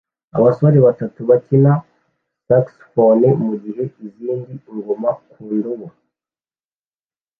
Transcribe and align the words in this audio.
Abasore 0.37 0.77
batatu 0.87 1.19
bakina 1.29 1.71
saxofhone 2.47 3.27
mugihe 3.45 3.83
izindi 4.05 4.53
ngoma 4.75 5.09
ku 5.29 5.41
ndobo 5.55 5.87